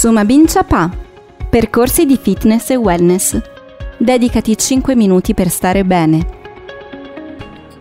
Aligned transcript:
Sumabin 0.00 0.46
Chapa. 0.46 0.88
Percorsi 1.50 2.06
di 2.06 2.16
fitness 2.16 2.70
e 2.70 2.76
wellness. 2.76 3.38
Dedicati 3.98 4.56
5 4.56 4.96
minuti 4.96 5.34
per 5.34 5.50
stare 5.50 5.84
bene. 5.84 6.26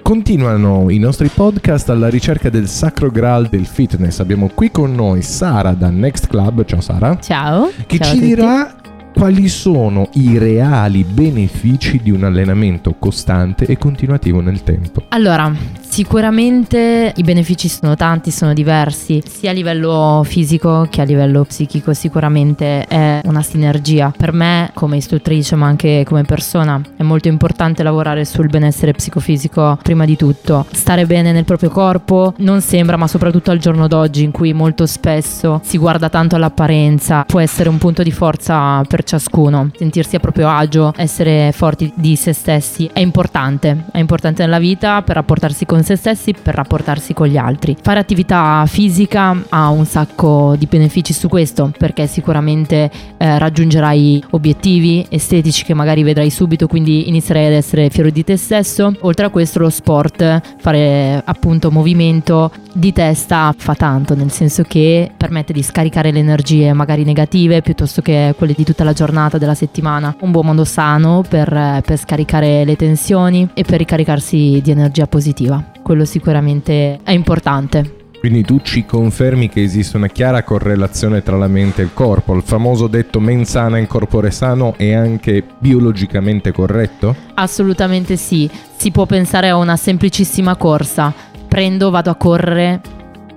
Continuano 0.00 0.90
i 0.90 0.98
nostri 0.98 1.26
podcast 1.26 1.90
alla 1.90 2.08
ricerca 2.08 2.50
del 2.50 2.68
sacro 2.68 3.10
graal 3.10 3.48
del 3.48 3.66
fitness. 3.66 4.20
Abbiamo 4.20 4.48
qui 4.54 4.70
con 4.70 4.94
noi 4.94 5.22
Sara 5.22 5.72
da 5.72 5.90
Next 5.90 6.28
Club. 6.28 6.64
Ciao 6.64 6.80
Sara. 6.80 7.18
Ciao. 7.18 7.72
Che 7.84 7.98
Ciao 7.98 8.06
a 8.06 8.10
ci 8.12 8.18
tutti. 8.20 8.26
dirà 8.28 8.76
quali 9.14 9.48
sono 9.48 10.08
i 10.14 10.38
reali 10.38 11.04
benefici 11.04 12.00
di 12.02 12.10
un 12.10 12.24
allenamento 12.24 12.96
costante 12.98 13.64
e 13.64 13.78
continuativo 13.78 14.40
nel 14.40 14.64
tempo. 14.64 15.04
Allora, 15.10 15.54
sicuramente 15.80 17.12
i 17.14 17.22
benefici 17.22 17.68
sono 17.68 17.94
tanti, 17.94 18.32
sono 18.32 18.52
diversi, 18.52 19.22
sia 19.24 19.50
a 19.50 19.52
livello 19.52 20.22
fisico 20.26 20.88
che 20.90 21.00
a 21.00 21.04
livello 21.04 21.44
psichico, 21.44 21.94
sicuramente 21.94 22.84
è 22.86 23.20
una 23.24 23.42
sinergia. 23.42 24.12
Per 24.14 24.32
me, 24.32 24.70
come 24.74 24.96
istruttrice, 24.96 25.54
ma 25.54 25.66
anche 25.66 26.04
come 26.04 26.24
persona, 26.24 26.80
è 26.96 27.04
molto 27.04 27.28
importante 27.28 27.84
lavorare 27.84 28.24
sul 28.24 28.48
benessere 28.48 28.92
psicofisico 28.92 29.78
prima 29.80 30.04
di 30.04 30.16
tutto. 30.16 30.66
Stare 30.72 31.06
bene 31.06 31.30
nel 31.30 31.44
proprio 31.44 31.70
corpo 31.70 32.34
non 32.38 32.60
sembra, 32.60 32.96
ma 32.96 33.06
soprattutto 33.06 33.52
al 33.52 33.58
giorno 33.58 33.86
d'oggi 33.86 34.24
in 34.24 34.32
cui 34.32 34.52
molto 34.52 34.86
spesso 34.86 35.60
si 35.62 35.78
guarda 35.78 36.08
tanto 36.08 36.34
all'apparenza, 36.34 37.22
può 37.24 37.38
essere 37.38 37.68
un 37.68 37.78
punto 37.78 38.02
di 38.02 38.10
forza 38.10 38.82
per 38.88 39.03
ciascuno. 39.04 39.70
Sentirsi 39.76 40.16
a 40.16 40.20
proprio 40.20 40.48
agio, 40.48 40.92
essere 40.96 41.52
forti 41.52 41.92
di 41.94 42.16
se 42.16 42.32
stessi 42.32 42.88
è 42.92 43.00
importante, 43.00 43.84
è 43.92 43.98
importante 43.98 44.42
nella 44.42 44.58
vita 44.58 45.02
per 45.02 45.16
rapportarsi 45.16 45.64
con 45.66 45.82
se 45.82 45.96
stessi, 45.96 46.34
per 46.40 46.54
rapportarsi 46.54 47.14
con 47.14 47.26
gli 47.26 47.36
altri. 47.36 47.76
Fare 47.80 48.00
attività 48.00 48.64
fisica 48.66 49.36
ha 49.48 49.68
un 49.68 49.84
sacco 49.84 50.54
di 50.58 50.66
benefici 50.66 51.12
su 51.12 51.28
questo, 51.28 51.72
perché 51.76 52.06
sicuramente 52.06 52.90
eh, 53.16 53.38
raggiungerai 53.38 54.24
obiettivi 54.30 55.06
estetici 55.08 55.64
che 55.64 55.74
magari 55.74 56.02
vedrai 56.02 56.30
subito, 56.30 56.66
quindi 56.66 57.08
inizierai 57.08 57.46
ad 57.46 57.52
essere 57.52 57.90
fiero 57.90 58.10
di 58.10 58.24
te 58.24 58.36
stesso. 58.36 58.94
Oltre 59.00 59.26
a 59.26 59.30
questo 59.30 59.58
lo 59.58 59.70
sport, 59.70 60.40
fare 60.58 61.22
appunto 61.24 61.70
movimento 61.70 62.50
di 62.74 62.92
testa 62.92 63.54
fa 63.56 63.74
tanto, 63.74 64.14
nel 64.14 64.30
senso 64.30 64.62
che 64.62 65.10
permette 65.16 65.52
di 65.52 65.62
scaricare 65.62 66.10
le 66.10 66.18
energie 66.18 66.72
magari 66.72 67.04
negative 67.04 67.62
piuttosto 67.62 68.02
che 68.02 68.34
quelle 68.36 68.52
di 68.56 68.64
tutta 68.64 68.84
la 68.84 68.92
giornata, 68.92 69.38
della 69.38 69.54
settimana. 69.54 70.14
Un 70.20 70.30
buon 70.30 70.46
modo 70.46 70.64
sano 70.64 71.24
per, 71.26 71.82
per 71.84 71.96
scaricare 71.96 72.64
le 72.64 72.76
tensioni 72.76 73.48
e 73.54 73.62
per 73.62 73.78
ricaricarsi 73.78 74.60
di 74.62 74.70
energia 74.70 75.06
positiva. 75.06 75.62
Quello 75.82 76.04
sicuramente 76.04 76.98
è 77.02 77.12
importante. 77.12 78.02
Quindi 78.24 78.42
tu 78.42 78.58
ci 78.62 78.86
confermi 78.86 79.50
che 79.50 79.62
esiste 79.62 79.98
una 79.98 80.06
chiara 80.06 80.42
correlazione 80.42 81.22
tra 81.22 81.36
la 81.36 81.46
mente 81.46 81.82
e 81.82 81.84
il 81.84 81.90
corpo. 81.92 82.34
Il 82.34 82.42
famoso 82.42 82.86
detto 82.86 83.20
mens 83.20 83.50
sana 83.50 83.76
in 83.76 83.86
corpore 83.86 84.30
sano 84.30 84.72
è 84.78 84.94
anche 84.94 85.44
biologicamente 85.58 86.50
corretto? 86.50 87.14
Assolutamente 87.34 88.16
sì, 88.16 88.48
si 88.76 88.90
può 88.90 89.04
pensare 89.04 89.50
a 89.50 89.56
una 89.56 89.76
semplicissima 89.76 90.56
corsa. 90.56 91.12
Prendo, 91.54 91.90
vado 91.90 92.10
a 92.10 92.16
correre, 92.16 92.80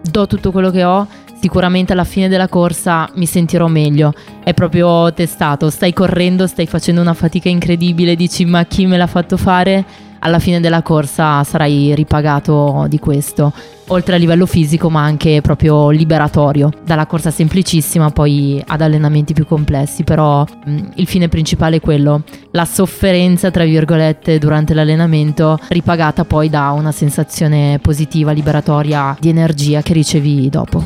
do 0.01 0.25
tutto 0.25 0.51
quello 0.51 0.71
che 0.71 0.83
ho, 0.83 1.05
sicuramente 1.39 1.93
alla 1.93 2.03
fine 2.03 2.27
della 2.27 2.47
corsa 2.47 3.07
mi 3.13 3.27
sentirò 3.27 3.67
meglio. 3.67 4.11
È 4.43 4.55
proprio 4.55 5.13
testato, 5.13 5.69
stai 5.69 5.93
correndo, 5.93 6.47
stai 6.47 6.65
facendo 6.65 6.99
una 6.99 7.13
fatica 7.13 7.47
incredibile, 7.47 8.15
dici 8.15 8.43
ma 8.43 8.65
chi 8.65 8.87
me 8.87 8.97
l'ha 8.97 9.05
fatto 9.05 9.37
fare? 9.37 9.85
Alla 10.19 10.39
fine 10.39 10.59
della 10.59 10.81
corsa 10.81 11.43
sarai 11.43 11.93
ripagato 11.95 12.85
di 12.89 12.99
questo, 12.99 13.53
oltre 13.87 14.15
a 14.15 14.17
livello 14.17 14.45
fisico 14.45 14.89
ma 14.89 15.03
anche 15.03 15.41
proprio 15.41 15.89
liberatorio, 15.89 16.71
dalla 16.83 17.05
corsa 17.05 17.31
semplicissima 17.31 18.09
poi 18.09 18.61
ad 18.65 18.81
allenamenti 18.81 19.33
più 19.33 19.45
complessi, 19.45 20.03
però 20.03 20.43
mh, 20.43 20.77
il 20.95 21.07
fine 21.07 21.29
principale 21.29 21.77
è 21.77 21.79
quello, 21.79 22.23
la 22.51 22.65
sofferenza 22.65 23.51
tra 23.51 23.63
virgolette 23.63 24.37
durante 24.39 24.73
l'allenamento 24.73 25.57
ripagata 25.69 26.25
poi 26.25 26.49
da 26.49 26.71
una 26.71 26.91
sensazione 26.91 27.79
positiva, 27.81 28.31
liberatoria 28.31 29.15
di 29.19 29.29
energia 29.29 29.81
che 29.81 29.93
ricevi 29.93 30.49
dopo. 30.49 30.83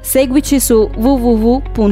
Seguici 0.00 0.60
su 0.60 0.88
www.mboom.it. 0.94 1.82